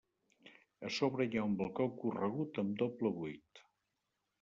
A 0.89 0.91
sobre 0.95 1.29
hi 1.29 1.39
ha 1.41 1.45
un 1.51 1.59
balcó 1.61 1.89
corregut 2.01 2.61
amb 2.67 2.77
doble 2.85 3.17
buit. 3.23 3.69